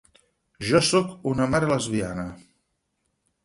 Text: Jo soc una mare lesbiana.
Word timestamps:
Jo 0.69 0.81
soc 0.87 1.11
una 1.33 1.47
mare 1.53 1.71
lesbiana. 1.75 2.27